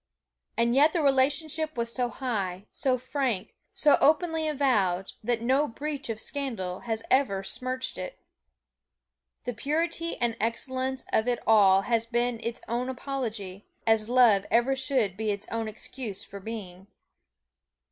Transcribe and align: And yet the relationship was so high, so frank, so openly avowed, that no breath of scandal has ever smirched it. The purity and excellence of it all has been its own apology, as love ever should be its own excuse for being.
And 0.57 0.73
yet 0.73 0.93
the 0.93 1.01
relationship 1.03 1.77
was 1.77 1.93
so 1.93 2.09
high, 2.09 2.65
so 2.71 2.97
frank, 2.97 3.53
so 3.71 3.99
openly 4.01 4.47
avowed, 4.47 5.11
that 5.23 5.43
no 5.43 5.67
breath 5.67 6.09
of 6.09 6.19
scandal 6.19 6.79
has 6.89 7.03
ever 7.11 7.43
smirched 7.43 7.99
it. 7.99 8.17
The 9.43 9.53
purity 9.53 10.17
and 10.17 10.35
excellence 10.39 11.05
of 11.13 11.27
it 11.27 11.37
all 11.45 11.83
has 11.83 12.07
been 12.07 12.39
its 12.41 12.63
own 12.67 12.89
apology, 12.89 13.67
as 13.85 14.09
love 14.09 14.47
ever 14.49 14.75
should 14.75 15.17
be 15.17 15.29
its 15.29 15.47
own 15.49 15.67
excuse 15.67 16.23
for 16.23 16.39
being. 16.39 16.87